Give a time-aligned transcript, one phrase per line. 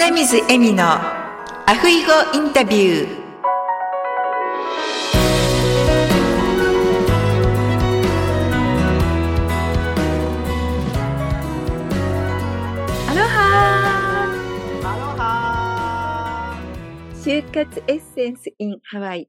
[0.00, 3.18] 花水恵美のアフイゴインタビュー。
[13.08, 14.30] アロハ
[14.84, 16.56] アロハ
[17.16, 19.28] 就活エッセンス in ハワイ。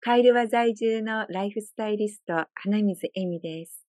[0.00, 3.86] カイルワ在住のライフスタイリスト花水恵美です。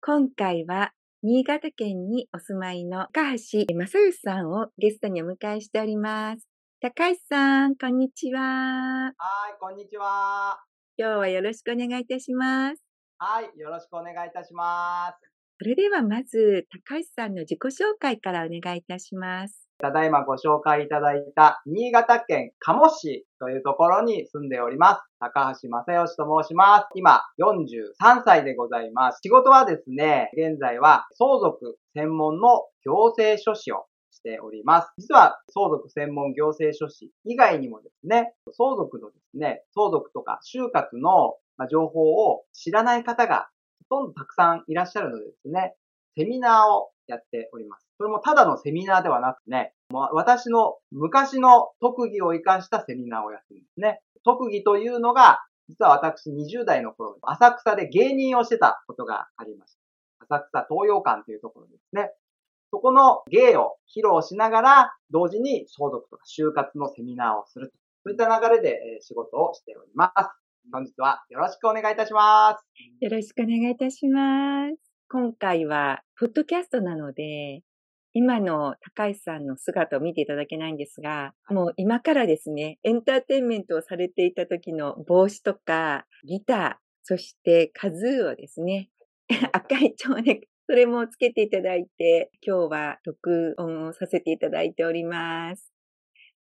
[0.00, 6.48] 今回は新潟県にお住まいの高橋正義さんをゲストにお迎えしております
[6.80, 9.12] 高橋さんこんにちははい、
[9.60, 10.58] こんにちは。
[10.96, 12.82] 今日はよろしくお願いいたします
[13.18, 15.29] はい、よろしくお願いいたします。
[15.62, 25.02] それではまず高橋さんの自己紹介からお願いいたしますただいまご紹介いただいた新潟県鴨市というところに住んでおります。
[25.18, 26.86] 高橋正義と申します。
[26.94, 29.20] 今43歳でございます。
[29.22, 34.88] 仕事はですね、現在は相続専門の行政書士をしております。
[34.98, 41.36] 実は相続専門行政書士以外にもですね、相続のですね、相続とか収穫の
[41.70, 43.48] 情報を知らない方が
[43.90, 45.74] ほとんどたくさんいらっしゃるのでですね、
[46.16, 47.86] セミナーをやっております。
[47.98, 54.00] それもただのセミナーではなくてね、もう私の昔の特技を活かしたセミナーをやってるんですね。
[54.24, 59.74] 特技というのが、実は私20代の頃、浅草で芸人をしてたことがありまし
[60.28, 60.36] た。
[60.36, 62.12] 浅草東洋館というところですね。
[62.72, 67.74] そこの芸を披露しながら、同時に相続とか就活のセミナーをすると。
[68.04, 70.39] そういった流れで仕事をしております。
[70.72, 72.64] 本日はよろしくお願いいたします。
[73.00, 74.76] よろしくお願いいたします
[75.08, 77.62] 今回はポッドキャストなので
[78.12, 88.90] 今の高橋さんの姿を見ていただけないんですが、もう今からですね、エンターテインメントをされていた時の帽子とかギター、そしてカズーをですね、
[89.52, 95.72] 赤い蝶ネクそれもつけていただいて、今日は録音をさせていただいております。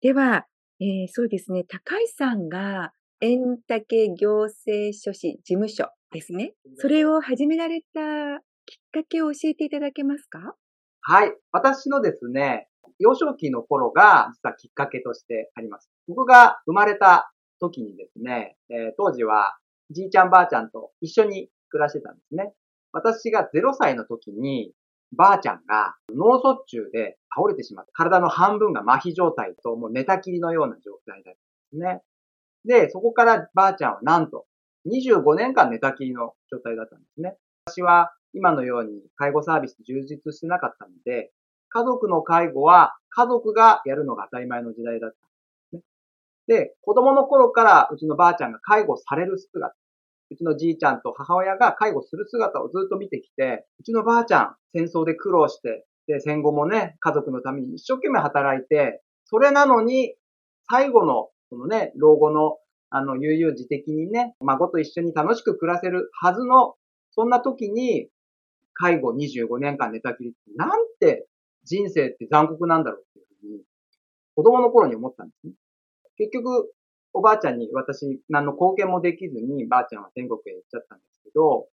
[0.01, 0.45] では、
[0.79, 2.91] えーそうですね、高橋さんが、
[3.21, 6.53] 円竹行政書士事務所ですね。
[6.77, 10.55] それを始められたきっかけを教えていただけますか？
[11.01, 11.33] はい。
[11.51, 15.91] 私のですね、幼少期の頃が実はきっかけとしてあります。
[16.07, 19.55] 僕が生まれた時にですね、えー当時は
[19.91, 22.53] じいちゃんばあちゃんと一緒に暮らしてたんですね。
[22.91, 24.73] 私が0歳の時に、
[25.15, 31.35] ばあちゃんが脳卒中で倒れてしまって、体の半分が麻痺状態ともう寝たきりのような状態だっ
[31.71, 32.01] たんですね。
[32.65, 34.45] で、そこからばあちゃんはなんと
[34.87, 37.37] 25年間寝たきりの状態だったんですね。
[37.65, 41.31] 私は今のように介護サービス充実してなかったので、
[41.69, 45.85] 家族の介護は家族がやるのが当たり前の時代だったんで
[46.47, 46.63] すね。
[46.65, 49.75] で、子供の頃からうちのばあちゃんが介護される姿、
[50.31, 60.15] うちのじいちゃんと母親が介護する姿をずっと見てきて、うちのばあちゃん戦争で苦労して、で、戦後もね、家族のために一生懸命働いて、それなのに、
[60.69, 62.57] 最後の、そのね、老後の、
[62.89, 66.75] あの、悠々自適にね、孫と一緒に楽しく暮らせるはずの、
[67.11, 68.07] そんな時に、
[68.73, 70.69] 介護25年間寝たきりって、なん
[70.99, 71.27] て
[71.65, 73.63] 人生って残酷なんだろうっていうふうに、
[74.35, 75.53] 子供の頃に思ったんですね。
[76.17, 76.71] 結局、
[77.13, 81.67] おばあちゃんに私、何の貢献もできずに、ばあちゃんは天国へ行っちゃったんですけど、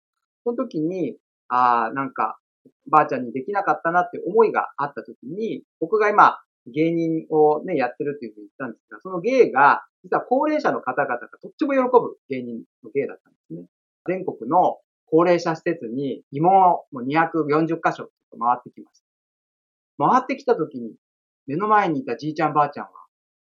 [0.45, 2.39] その時に、ああ、なんか、
[2.91, 13.67] ばあちゃんにできなかったなって思いがあった時に、僕が今、芸人をね、やってるっていうふうに言ったんですが、その芸が、実は高齢者の方々がとっても喜ぶ芸人の芸だったんですね。
[14.07, 19.07] 全国の高齢者施設に疑問を240箇所回ってきました。
[19.99, 20.93] 回ってきた時に、
[21.47, 22.91] 目の前にいたじいちゃんばあちゃんは、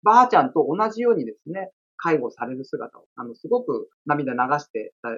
[0.02, 5.08] ばあちゃんと同じようにですね、介護される姿を、あの、すごく涙流してた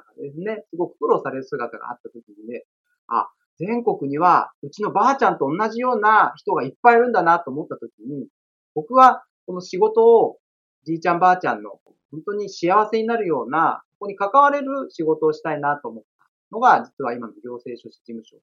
[0.00, 2.64] からですね、すごく苦労される姿があった時にね、
[3.08, 3.28] あ、
[3.64, 8.26] 全国には、うちのばあちゃんと同じような人がいっぱいいるんだなと思った時に、
[8.74, 10.38] 僕はこの仕事を
[10.84, 11.78] じいちゃんばあちゃんの
[12.12, 18.36] 本当に幸せになるような、ここに関われる仕事をしたいなと思ったのが、実は今の行政書士事務所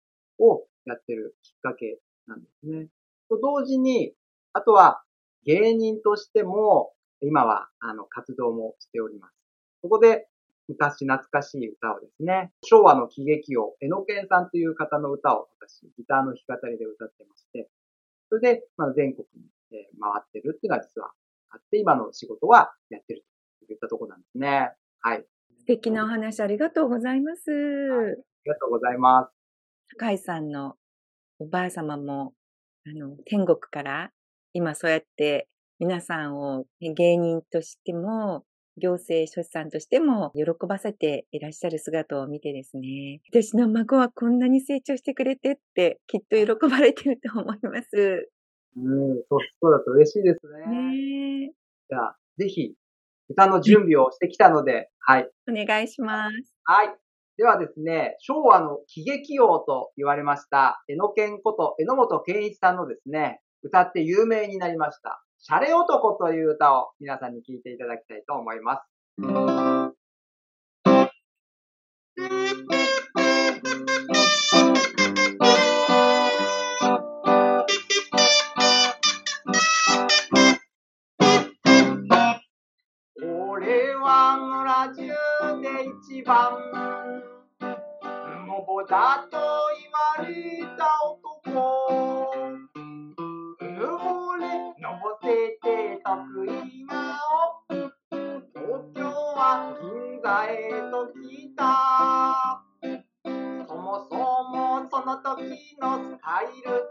[0.43, 2.87] をやってるきっかけなんですね。
[3.29, 4.13] と同時に、
[4.53, 5.03] あとは
[5.45, 9.33] 芸人としても、今はあの活動もしております。
[9.81, 10.27] ここで
[10.69, 17.69] 昔懐かしい歌をですね、昭和の喜劇王、えのけんさんという方の歌を私、ギターの弾き語りで歌ってまして、
[18.29, 21.11] それで、まあ、全国に、えー回ってるっていうのが実は
[21.49, 23.25] あって、今の仕事はやってる
[23.67, 24.71] といったところなんですね。
[25.01, 25.17] はい。
[25.17, 25.25] あり
[25.57, 27.41] 素敵なお話ありがとうございます。
[28.45, 29.95] がとうございます。
[29.97, 30.75] 高橋さんの
[31.39, 32.33] おばあ様も、
[32.85, 34.11] あの、天国から、
[34.53, 35.47] 今そうやって
[35.79, 38.43] 皆さんをね芸人としても、
[38.79, 48.29] 行政書士さんとしても喜ばせていらっしゃる姿を見てですね、私の孫はこんなに成長してくれてってきっと喜ばれてると思います。
[48.75, 50.39] うん、そうそうだと嬉しいです
[50.69, 51.47] ね。
[51.47, 51.51] ね
[51.89, 52.73] じゃあ、ぜひ、
[53.29, 55.29] 歌の準備をしてきたので、はい。
[55.49, 56.55] お願いします。
[56.63, 56.95] はい。
[57.37, 68.83] ではですね、昭和の喜劇王と言われました、えのけんこと榎本健一さんのですね、歌って有名になりました、シャレ男という歌を皆さんに聴いていただきたいと思います。
[83.21, 84.97] 俺は村中
[85.61, 86.51] で一番
[88.45, 89.37] 無謀だと
[89.79, 92.38] 言われた男
[105.39, 106.83] その時のスタイル。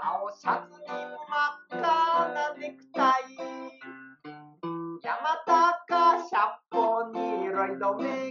[0.00, 1.82] 青シャツに真っ赤
[2.32, 3.22] なネクタイ。
[5.02, 6.38] 山高シャ
[7.74, 8.29] イドメガネ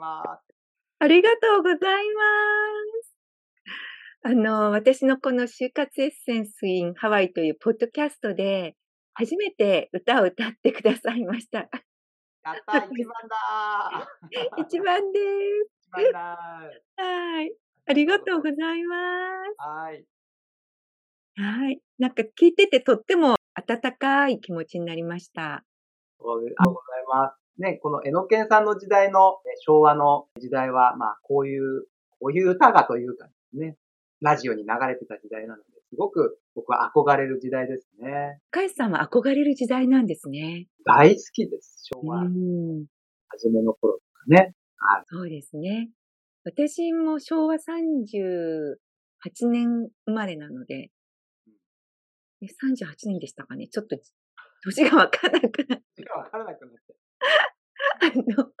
[0.00, 0.54] ます。
[0.98, 2.22] ありがとうございま
[3.02, 3.16] す。
[4.22, 8.74] あの、私のこの就活エッセンスインハワイというポッドキャストで、
[9.14, 11.58] 初めて歌を歌ってくださいました。
[11.58, 14.08] やった一番だ
[14.58, 15.80] 一番です。
[15.88, 16.18] 一番だ
[16.96, 17.52] はい。
[17.86, 18.96] ありがとうございま
[19.44, 19.54] す。
[19.58, 20.04] はい。
[21.36, 21.80] はい。
[21.98, 25.54] なんか聞いててとっても温かい気持ちになりました。
[25.54, 25.64] あ
[26.18, 27.39] りがとうございます。
[27.60, 29.36] ね、このえのけんさんの時代の
[29.66, 31.84] 昭和の時代は、まあ、こういう、
[32.18, 33.76] こういう歌がというかね、
[34.20, 38.38] ラジオに流れてた時代なので、すごく僕は憧れる時代ですね。
[38.50, 40.66] カイさんは憧れる時代なんですね。
[40.86, 42.22] 大好きです、昭和。
[43.28, 44.54] 初めの頃とかね。
[44.76, 45.04] はい。
[45.06, 45.90] そうですね。
[46.44, 48.76] 私も昭和38
[49.50, 50.90] 年生まれなので、
[52.42, 53.68] 38年でしたかね。
[53.68, 53.98] ちょっと、
[54.64, 55.84] 年がわからなくなって。
[55.96, 56.89] 年がわからなくなって。
[58.00, 58.06] あ
[58.40, 58.52] の、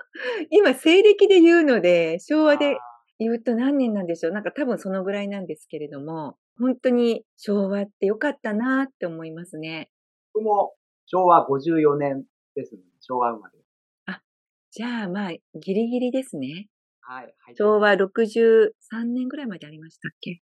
[0.50, 2.76] 今、西暦で言うので、昭和で
[3.18, 9.90] 言うと何年なんでしょうなんか多分そのぐらいなんですけれども、本当に昭和って良かったなって思いますね。
[10.34, 10.74] 僕も
[11.06, 12.24] 昭和54年
[12.54, 12.82] ですね。
[13.00, 13.58] 昭和生まれ。
[14.06, 14.22] あ、
[14.70, 16.68] じゃあまあ、ギリギリですね。
[17.00, 17.24] はい。
[17.38, 18.70] はい、昭和63
[19.04, 20.40] 年ぐらいまでありましたっけ？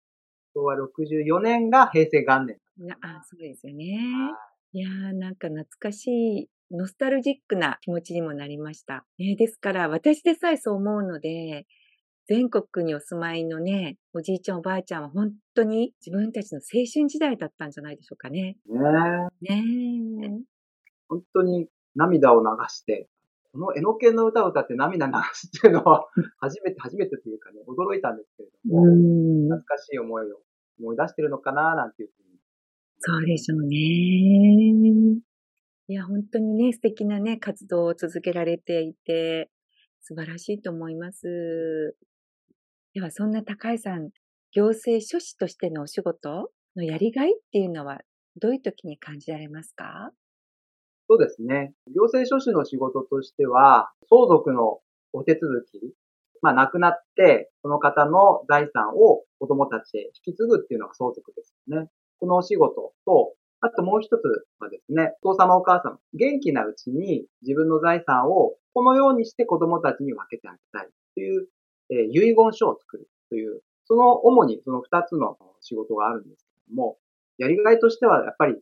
[0.55, 2.59] 昭和64年が平成元年。
[3.01, 3.85] あ、そうですよね。
[4.71, 9.05] いやー、なんか懐かしい、ノスタルジックな気持ちにもなりました。
[9.19, 11.65] ね、ですから、私でさえそう思うので、
[12.27, 18.57] 全国にお住まいのね、おじいちゃんおばあちゃんは本当に自分たちの青春時代だったんじゃないでしょうかね。
[18.65, 18.79] ね
[19.45, 19.55] え。
[19.55, 20.53] ねえ。
[21.09, 23.09] 本当に涙を流して、
[23.51, 26.07] このエノケンの歌を歌って涙流すっていうのは、
[26.39, 30.41] 初めて、初めてというかね、驚いたんですけれども、懐かしい思いを
[30.79, 32.39] 思い出してるのかな、なんていうふうに。
[32.99, 35.32] そうでしょうね。
[35.87, 39.49] いや、本当にね、素敵なね、活動を続けられていて、
[40.01, 41.97] 素晴らしいと思います。
[42.93, 44.11] では、そんな高井さん、
[44.53, 47.99] 行政書士としてのお仕事のやりがいっていうのは、
[48.39, 50.11] どういう時に感じられますか？
[51.09, 51.73] そうですね。
[51.93, 54.79] 行政書士の仕事としては、相続の
[55.11, 55.93] お手続き、
[56.41, 61.89] まあ、亡くなって、その方の財産を子供たちへ引き継ぐっていうのが相続ですよね。
[62.19, 64.21] このお仕事と、あともう一つ
[64.59, 71.47] はですね、お父様お母様、元気なうちに自分の財産をこのようにして子供たちに分けてあげたいという
[71.89, 76.97] え遺言書を作るという、その主にその二つの仕事があるんですけども、
[77.37, 78.55] やりがいとしてはやっぱり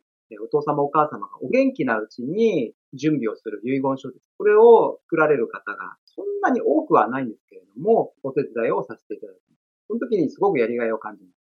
[0.44, 4.26] お父様お母様がお元気なうちに準備をする遺言書です。
[4.38, 9.62] これを作られる方がそんなに多くはないんですけれども、お手伝いをさせていただきます。
[9.88, 11.41] その時にすごくやりがいを感じます。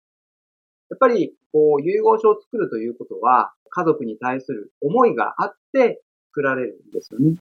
[0.89, 7.37] やっぱり、こう、遺言書を作るということは、家族に対する思いがあって作られるんですよね。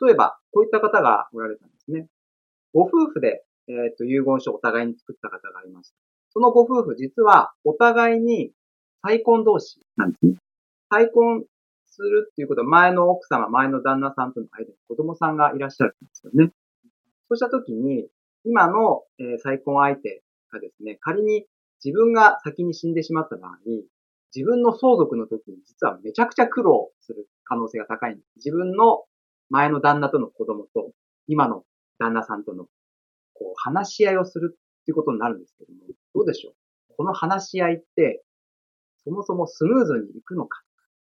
[0.00, 2.06] 例えば、こういった方がおられたんですね。
[2.72, 5.96] ご夫婦でえっ、ー、と、遺言書をお互いに作った方がいました。
[6.30, 8.52] そのご夫婦、実はお互いに
[9.02, 10.36] 再婚同士なんですね。
[10.90, 11.44] 再婚
[11.86, 16.52] するっていうことは前の奥様、前の旦那さんとの間に子供さんがいらっしゃるんですよね。
[17.28, 18.06] そうしたときに、
[18.44, 21.46] 今の、えー、再婚相手がですね、仮に
[21.84, 23.52] 自分が先に死んでしまった場合、
[24.34, 28.26] 自分の相続の時に実はめちゃくちゃ苦労する可能性が高いんです。
[28.36, 29.04] 自分の
[29.50, 30.90] 前の旦那との子供と、
[31.28, 31.64] 今の
[31.98, 32.64] 旦那さんとの
[33.34, 35.78] こう話し合いをするっていうことになるんですけども、
[36.14, 36.54] どうでしょう？
[36.96, 38.22] この話し合いって、
[39.04, 40.62] そもそもスムーズにいくのか？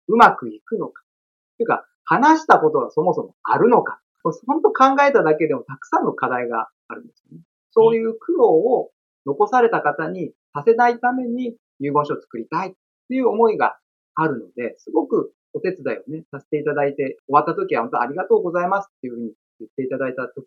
[0.08, 1.02] うまくいくのか？
[1.02, 4.00] っていうか、話したことがそもそもあるのか？
[4.22, 7.42] 本当考えただけでもたくさんの課題があるんですよね。
[7.72, 8.90] そういう苦労を
[9.26, 12.72] 残された方にさせないために遺言書を作りたいっ
[13.08, 13.78] ていう思いが
[14.14, 20.46] あるので、すごくお手伝いをね、させていただいて、終わった時は本当ありがとうございますっていうふうに言っていただいた時、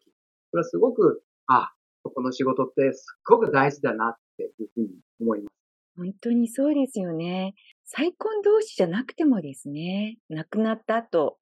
[0.51, 1.71] それはすごく、あ、
[2.03, 4.87] この仕事ってすっごく大事だなっていうふうに
[5.21, 5.53] 思います。
[5.95, 7.53] 本当にそうですよね。
[7.85, 11.37] 再婚同士じゃなくてもですね、亡くなった後、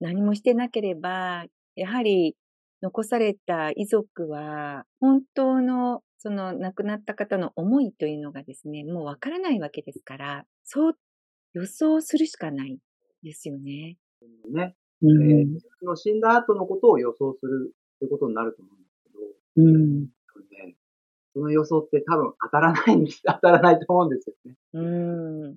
[0.00, 2.36] 何もしてなければ、やはり
[2.82, 10.98] 残された遺族は、本当のその亡くなった方の思いというのがですね、もうわからないわけですから、そう
[11.54, 12.80] 予想するしかない
[13.22, 13.96] ですよね。
[14.52, 14.74] ね。
[15.02, 20.00] うん、えー、の死んだ後のことを予想するということになると思うんですけど、うん。
[20.02, 20.76] ね、
[21.32, 24.56] その予想って多分当たらないんです、 当たらないと思うんですよね。
[24.72, 25.56] うん。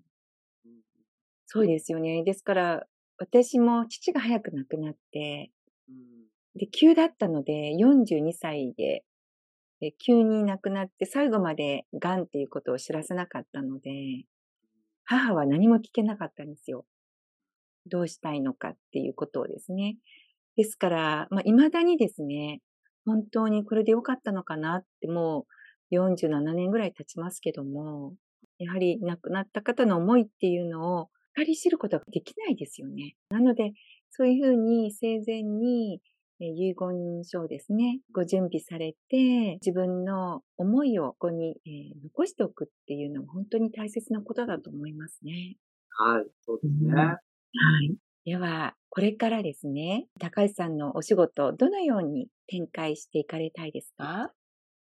[1.48, 2.24] そうですよね。
[2.24, 5.50] ですから、私も父が早く亡くなって、
[6.54, 9.04] で、急だったので、42歳で、
[9.82, 13.92] で急に亡くなって最後まで癌っていうことを知らせなかったので、
[15.06, 16.86] 母は何も聞けなかったんですよ。
[17.88, 19.98] どうしたいのかっていうことをですね。
[20.56, 22.62] ですから、まあ、未だにですね、
[23.06, 25.46] 本当にこれで良かったのかなっても
[25.92, 28.14] う47年ぐらい経ちますけども、
[28.58, 33.16] やはり亡くなった方の思いっていうのを計り知ることができないですよね。
[33.30, 33.72] なので、
[34.12, 36.02] そういうふうに生前に
[36.40, 45.58] 遺言書をですね、ご準備されて、自分の思いをここに、えー、残しておくっていうのは本当に大切なことだと思いますね。
[45.90, 46.92] はい、そうですね。
[46.92, 47.20] うん、は
[47.84, 47.96] い。
[48.26, 54.32] では、これからですね、高橋さんのお仕事、どのように展開していかれたいですか？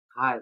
[0.10, 0.42] はい。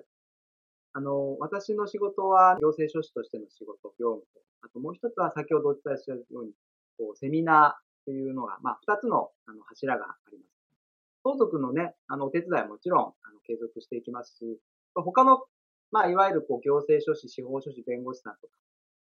[0.93, 6.51] あの、私の仕事は行政書士としての仕事、業務と、あともう一つは先ほどお伝えしたように、
[6.97, 10.58] こうセミナーというのが、まあ、二つのあの柱があります。
[11.23, 14.59] 相続のね、あの、お手伝いはもちろん、あの、継続していきますし、
[14.95, 15.39] 他の、
[15.91, 18.47] まあ、いわゆる、こう、行政書士、司法書士、弁護士さんと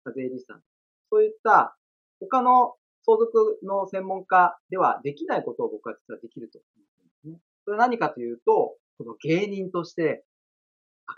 [0.05, 0.63] か、税理士さん、
[1.11, 1.77] そういった、
[2.21, 7.41] 他の相続の専門家ではできないことを僕は実はできると思うんですね。
[7.65, 10.25] それは何かというと、この芸人として、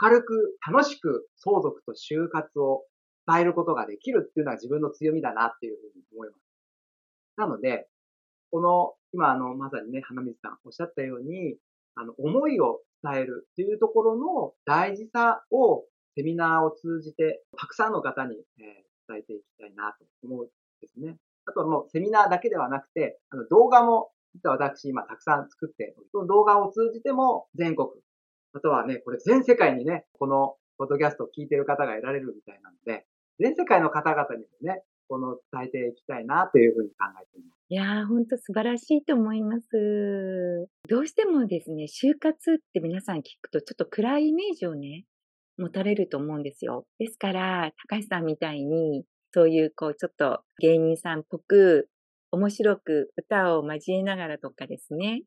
[0.02, 2.84] 明るく楽しく相続と就活を
[3.26, 6.40] 伝えることができるっていうのは自分の強みだなっていうふうに思います。
[7.36, 7.88] なので、
[8.50, 11.56] この、今あの、まさにね、花水さんおっしゃったように、
[11.94, 15.84] あの、思いを伝えるっていうところの大事さを
[16.16, 20.48] セミナーを通じて、たくさんの方に、えー、伝えていきたいなと思うん
[20.80, 21.16] ですね。
[21.46, 27.88] あとはもうセミナーだけではなくて、あの動画も、実は私今たくさん作って、その動画を通じても全国、
[28.52, 33.06] あとはね、これ全世界にね、このポッドキャストを聞いてる方が得られるみたいなので、
[33.38, 37.57] 全世界の方々にもね、この伝えていきたいなというふうに考えています。
[37.70, 39.68] いやー、ほんと素晴らしいと思います。
[40.88, 45.04] どうしてもですね、就活って皆さん聞くとちょっと暗いイメージをね、
[45.58, 46.86] 持たれると思うんですよ。
[46.98, 51.90] ですから、高橋さんみたいに、そういうこう、ちょっと芸人さんっぽく、
[52.30, 55.24] 面白く歌を交えながらとかですね、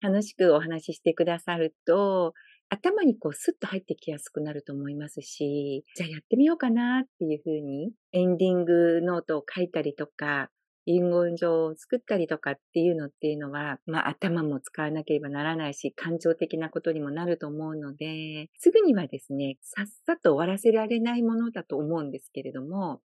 [0.00, 2.32] 楽しくお話ししてくださると、
[2.70, 10.48] 頭にこうスッと入ってきやすくなると思いますし、じゃあやってみようかなっていうふうに、エンディングノートを書いたりとか、
[10.84, 23.00] 遺言状を作ったりとかっていうのっていうのは、まあ頭も使わなければならないし、感情的なことにもなると思うので、すぐにはですね、さっさと終わらせられないものだと思うんですけれども、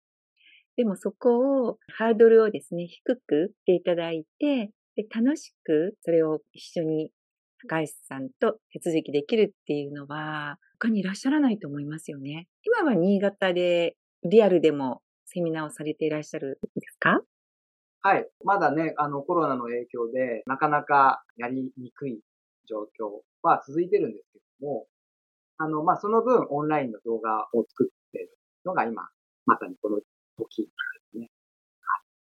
[0.76, 7.12] でもそこを、ハードルをですね、低くしていただいて、で楽しくそれを一緒に
[7.68, 12.48] 高橋さんと手続きできるっていうのは、他にいらっしゃらないと思いますよね。
[12.64, 17.22] 今は新潟でリアルでもセミナーをされていらっしゃるんですか？
[18.02, 18.30] はい。
[18.44, 22.22] まだね、あの、コロナの影響で、なかなかやりにくい
[22.70, 24.88] 状況は続いてるんですけども、
[25.58, 29.10] あの、まあ、その分、オンラインの動画を作っているのが今、
[29.46, 30.00] まさにこの
[30.38, 30.68] 時で
[31.12, 31.30] すね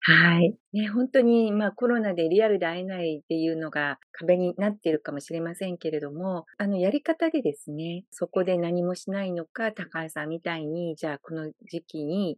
[0.01, 0.55] はい。
[0.73, 12.37] ね、本当に、まあコロナでリアルで会えないっていうのが壁になっているかもしれませんけれども、あのやり方でですね、そこで何もしないのか、高橋さんみたいに、じゃあこの時期に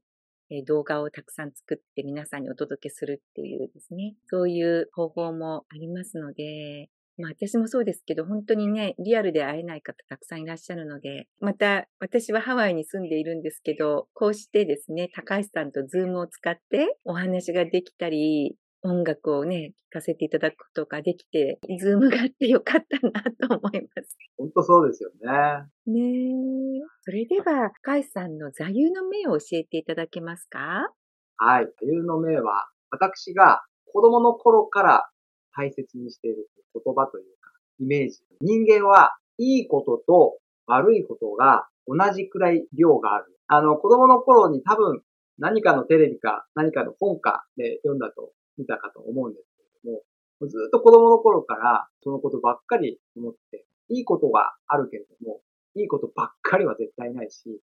[0.67, 24.18] 動画をたくさん作って皆さんにお届けするっていうですね、そういう方法もありますので、まあ私もそうですけど、本当にね、リアルで会えない方たくさんいらっしゃるので、また私はハワイに住んでいるんですけど、こうしてですね、高橋さんとズームを使ってお話ができたり、音楽をね、聴かせていただくことができて、リズムがあってよかったなと思います。
[24.38, 25.68] 本当そうですよね。
[25.86, 26.82] ねえ。
[27.04, 30.92] それでは、深井さんの座右の銘を教えていただけますか？
[31.38, 31.66] はい。
[31.66, 35.10] 座右の銘は、私が子供の頃から
[35.56, 38.20] 大切にしている言葉というか、イメージ。
[38.42, 43.38] 人間はいいことと悪いことが同じくらい量がある。
[43.48, 45.02] あの、子供の頃に多分
[45.38, 50.00] 何かのテレビか何かの本かで読んだと見たかと思うんですけれど
[50.41, 55.41] も、ずっと子供の頃からそのことばっかり思って、いいことがあるけれども、
[55.75, 57.60] いいことばっかりは絶対ないし、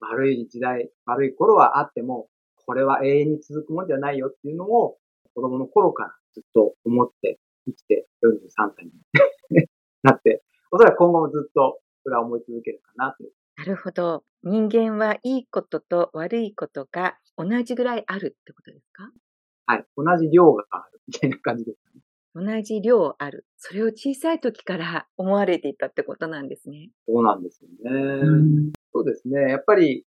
[0.00, 2.28] 悪い時代、悪い頃はあっても、
[2.66, 4.98] これは永遠に続くもんじゃないよっていうのを
[5.34, 8.92] 子供の頃からずっと思って生きて43歳に
[10.02, 13.32] なって、おそらく今後もずっとそれは思い続けるかなという。
[13.56, 14.24] なるほど。
[14.42, 19.10] 人間はいいことと悪いことが同じぐらいあるってことですか？
[19.66, 19.84] はい。
[19.96, 22.00] 同じ量があるみたいな感じですかね。
[22.34, 23.46] 同じ量ある。
[23.56, 26.90] それを小さい時から思われていたってことなんですね。
[27.06, 27.90] そうなんですよね。
[27.90, 29.40] うん、そうですね。
[29.50, 30.04] やっぱり、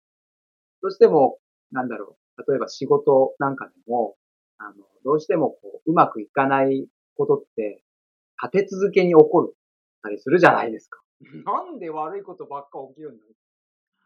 [0.83, 1.39] どうしても、
[1.71, 2.51] なんだろう。
[2.51, 4.17] 例えば仕事なんかでも、
[4.59, 7.83] あの、どうしてもこう、うまくいかないことって、
[8.43, 9.57] 立て続けに起こる
[10.03, 11.01] たりするじゃないですか。
[11.47, 13.25] なんで悪いことばっか起きるんだ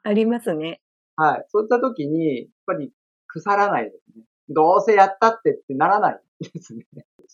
[0.03, 0.81] ありますね。
[1.17, 1.47] はい。
[1.49, 2.93] そういった時に、やっぱり
[3.27, 4.25] 腐らないですね。
[4.49, 6.87] どうせやったってってならないですね。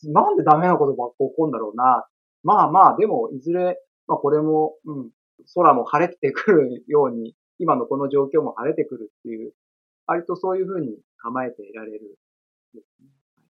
[0.05, 2.07] なんでダメなことばっか起こるんだろうな。
[2.43, 5.11] まあまあ、でも、いずれ、まあこれも、うん、
[5.55, 9.55] 空も晴れてくるように、今のこの状況も晴れてくるっていう、
[10.07, 12.19] 割とそういうふうに構えていられる、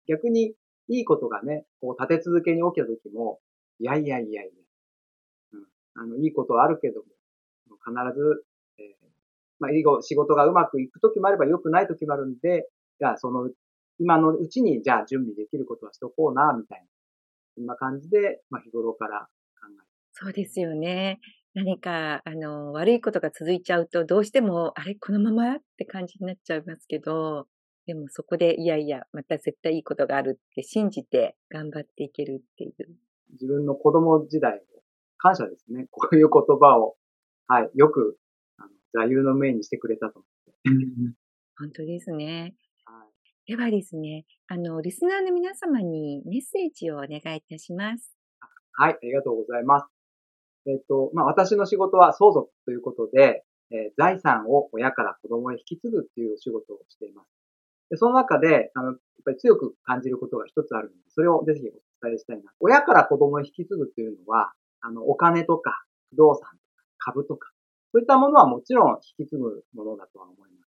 [0.07, 0.55] 逆に、
[0.88, 3.38] いいことがね、こう立て続けに起きた時も、
[3.79, 4.50] いやいやいやいや、
[5.52, 7.07] うん、あの、いいことはあるけども、
[7.79, 8.45] 必ず、
[8.79, 9.09] えー、
[9.61, 12.69] まあ、以後仕事がうまくいく時もあれば良くない時もあるんで、
[13.00, 13.50] じゃあその、
[13.99, 16.87] 今のうちに、じゃあ準備できることはしとこうな、みたいな。
[17.57, 19.28] そんな感じで、まあ日頃から
[19.61, 21.19] 考えそうですよね。
[21.54, 27.49] 何か、あの、悪いことが続いちゃうと、どうしても、あれ、このままって感じになっちゃいますけど、
[27.86, 32.75] でもそこで、いやいや、また絶対いいことがあるって信じて頑張っていけるっていう。
[33.32, 34.82] 自分の子供時代を
[35.19, 35.86] 感謝ですね。
[35.91, 36.97] こういう言葉を、
[37.49, 38.19] はい、よく、
[38.58, 41.17] あの座右の銘にしてくれたと思って。
[41.58, 42.54] 本当ですね。
[43.50, 48.15] ではですね、あの、リスナーの皆様にメッセージをお願いいたします。
[48.75, 49.86] はい、ありがとうございます。
[50.69, 57.28] えっ、と、まあ、私の仕事は相続ということで、えー、財産を親から子供へ引き継ぐっていうお仕事をしています。
[57.91, 62.52] で、その中で、あの、やっぱり強く感じることが一つあるので、それをぜひお伝えしたいな。
[62.60, 66.54] 親から子供へ引き継ぐっていうのは、あの、お金とか、不動産とか、
[66.99, 67.50] 株とか、
[67.91, 70.70] そういったものはもちろん引き継ぐものだとは思います。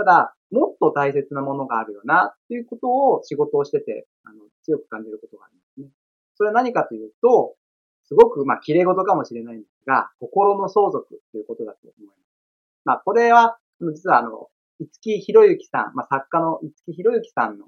[0.00, 5.88] ただ、もっと大切なものがあるよな、っていうことを仕事をしてて、あの、強く感じることがありますね。
[6.36, 7.54] それは何かというと、
[8.04, 12.16] すごく、まあ、綺麗事かもしれないんですが、心の相続っていうことだと思います。
[12.84, 14.48] まあ、これは、実はあの、
[14.80, 17.66] 五木博之さん、まあ、作家の五木博之さんの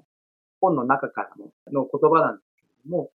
[0.59, 3.11] 本の中からのの言葉なんですけれども、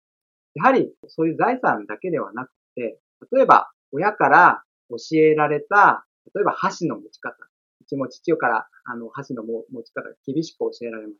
[0.55, 2.99] やはりそういう財産だけではなくて、
[3.31, 7.35] 例えば親から教えられた、例えば箸の持ち方。
[7.81, 11.19] うちも父からあの箸の持ち方厳しく教えられまし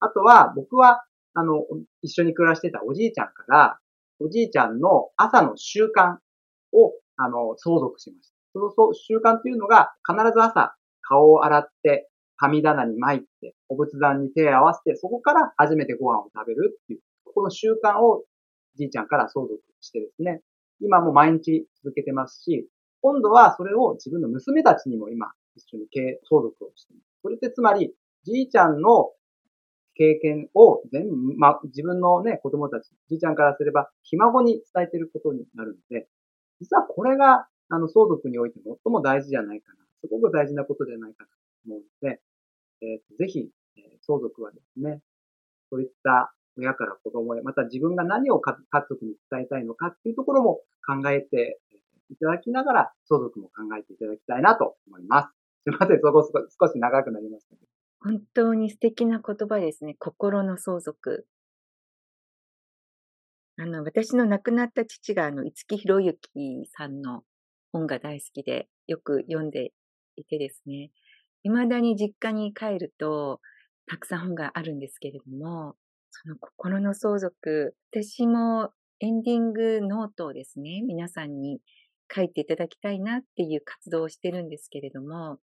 [0.00, 0.06] た。
[0.06, 1.64] あとは僕はあの
[2.02, 3.78] 一緒に暮らしてたおじいちゃんから、
[4.20, 6.16] おじいちゃんの朝の習慣
[6.72, 8.36] をあの相続しました。
[8.52, 12.08] その習慣というのが必ず朝顔を洗って、
[12.38, 17.00] 神棚に参って、お仏壇に手を合わせて、そこから初めてご飯を食べるっていう、
[17.34, 18.24] この習慣を
[18.76, 20.42] じいちゃんから相続してですね、
[20.80, 22.68] 今も毎日続けてますし、
[23.00, 25.86] 今度はそれを自分の娘たちにも今一緒に
[26.28, 27.06] 相続をしています。
[27.22, 27.92] それってつまり、
[28.24, 29.12] じいちゃんの
[29.94, 36.06] 経験を全部、ま自分のね、子供たち、じいちゃんからすれば、ひ孫に伝えてることになるので、
[36.60, 41.34] 実はこれが、あの、相続において最も大事じゃないかなすごく大事なことじゃないかなと
[41.66, 42.20] 思うので、
[42.82, 45.00] えー、ぜひ、えー、相続はですね、
[45.70, 48.56] そういった親から子供へ、また自分が何を家
[48.88, 51.58] 族に伝えたいのかっていうところも考えて
[52.10, 55.45] いただきながら、相続も考えていただきたいなと思います。
[55.66, 56.22] すいません、そこ
[56.60, 57.56] 少し長くなりました、
[57.98, 59.96] 本当に素敵な言葉ですね。
[59.98, 61.26] 心の相続。
[63.58, 66.30] あの、私の亡くなった父が、あの、五木博之
[66.66, 67.24] さんの
[67.72, 69.72] 本が大好きで、よく読んで
[70.14, 70.92] いてですね、
[71.42, 73.40] 未だに実家に帰ると、
[73.86, 75.74] たくさん本があるんですけれども、
[76.12, 81.58] その心の相続、私もエンディングノートをですね、皆さんに
[82.14, 85.38] 書いていただきたいなっていう活動をしてるんですけれども、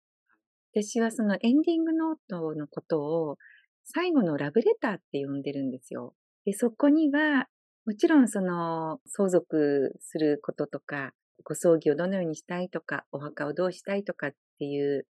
[0.74, 3.36] 私はそのエンディングノートのことを
[3.84, 6.14] 最後のラブレターって呼んでるんですよ。
[6.44, 7.46] で、そこには、
[7.86, 15.06] もちろんその相続することとか、ご葬儀をどのようにしたいとか、お墓をどうしたいとかっていう、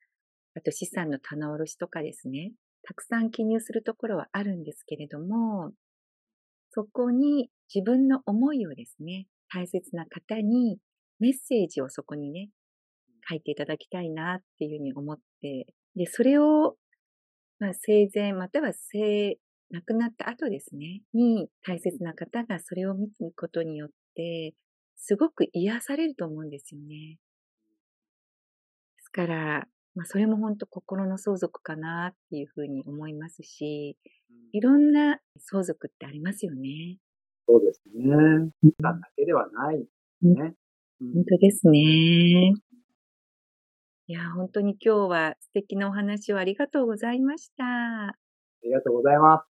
[0.55, 5.73] あと資産の棚卸しとかですね、たくさん記入するところはあるんですけれども、
[6.71, 10.79] そこに自分の思いをですね、大切な方に
[11.19, 12.51] メッセージをそこにね、
[13.29, 16.77] 書いていただきたいなっていうふうに思って、で、それを、
[17.59, 19.39] まあ、生前、または生、
[19.71, 24.55] 亡くなった後ですね、に大切な方がそれを見ることによって、
[24.97, 27.19] すごく癒されると思うんですよね。
[28.97, 33.97] ですから、まあ、それも本当心の相続かなっていうふうに思いますし、
[34.53, 36.99] いろんな相続ってありますよね。
[37.49, 38.51] そうですね。
[38.79, 39.79] だけではない
[40.23, 40.55] ね。
[41.01, 42.53] 本当ですね。
[44.09, 47.65] いや、本当に今日は素敵なお話をありがとうございました。
[47.65, 48.15] あ
[48.63, 49.47] りがとうございます。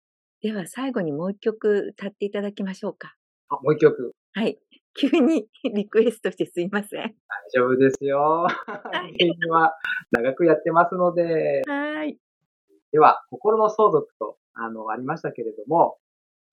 [0.43, 3.15] では最後にもう一曲歌っていただきましょうか。
[3.49, 4.13] あ、もう一曲。
[4.33, 4.59] はい。
[4.93, 7.01] 急にリクエストしてすいません。
[7.01, 7.15] 大
[7.51, 8.45] 丈夫ですよ。
[9.17, 9.73] 芸人は
[10.11, 11.63] 長くやってますので。
[11.65, 12.19] はい。
[12.91, 15.97] では、心の相続と、あの、ありましたけれども、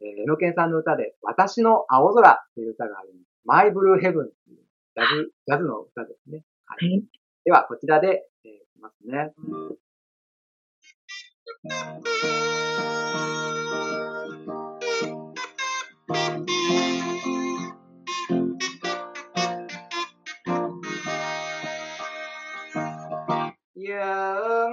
[0.00, 3.28] えー、えのけんさんの歌で、私の青空っていう歌があります。
[3.44, 4.64] マイブルーヘブンっていう
[4.96, 6.44] ジャズ、ジャズの歌ですね。
[6.64, 6.88] はい。
[6.88, 7.04] はい、
[7.44, 9.32] では、こちらで、えー、いきますね。
[23.74, 23.96] 夕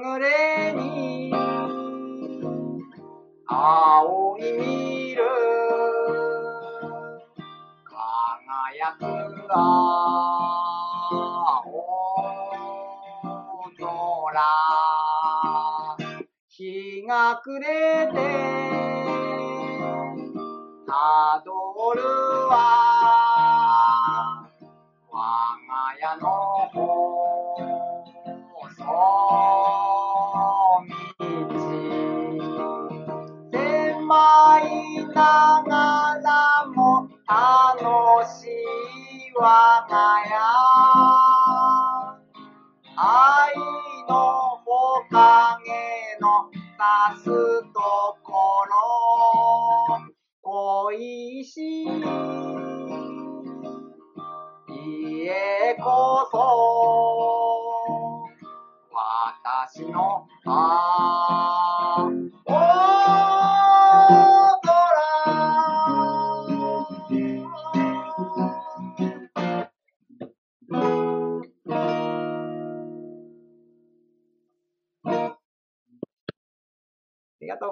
[0.03, 1.33] 暮れに
[3.47, 5.56] 青い見る
[17.37, 18.13] 日が暮れて
[20.87, 22.01] たどる
[22.49, 22.76] は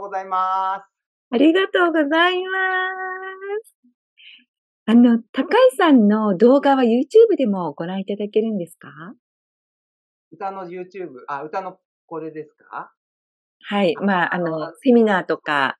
[0.06, 0.92] ございます。
[1.32, 2.50] ありがとうございま
[3.64, 3.76] す。
[4.86, 8.90] あの、高井さんの動画は YouTube でもご覧いただけるんですか？
[10.32, 12.94] 歌の YouTube、あ、歌のこれですか？
[13.68, 13.96] はい。
[13.96, 15.80] まあ、あの、セミナーとか。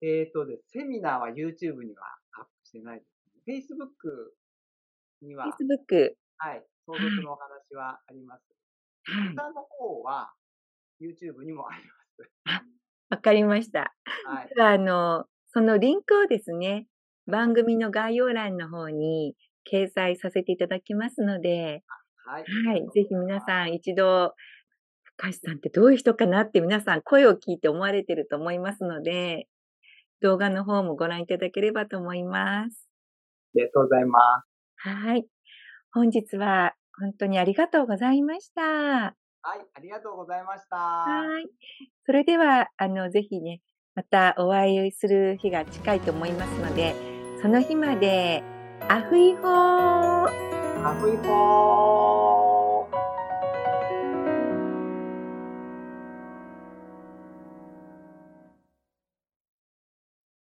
[0.00, 2.06] えっ、ー、とで、セミナーは YouTube には
[2.38, 3.76] アップしてないですね。
[3.76, 5.46] Facebook には。
[5.46, 6.14] Facebook。
[6.38, 6.64] はい。
[6.86, 8.42] 相続のお話はあります。
[9.04, 10.32] はい、歌の方は
[11.00, 12.85] YouTube にもあります。
[13.10, 13.94] わかりました。
[14.26, 14.60] はい。
[14.60, 16.86] あの、そのリンクをですね、
[17.26, 19.36] 番組の概要欄の方に
[19.70, 21.82] 掲載させていただきますので、
[22.24, 22.44] はい。
[22.66, 22.88] はい。
[22.92, 24.34] ぜひ皆さん一度、
[25.04, 29.48] 深橋さんってどういう人かなって皆さん声を聞いて思われてると思いますので、
[30.20, 32.88] 動画の方もご覧いただければと思います。
[33.54, 34.88] ありがとうございます。
[34.88, 35.26] はい。
[35.92, 38.62] 本日は本当にありがとうございました。
[38.62, 39.14] は
[39.54, 40.76] い、ありがとうございました。
[40.76, 41.48] はい。
[42.06, 43.60] それでは、あの、ぜひね、
[43.96, 46.94] またお会いする日が近いと思いますので、
[47.42, 48.44] その日まで、
[48.88, 49.46] アフイホー。
[50.84, 52.45] アフイホー。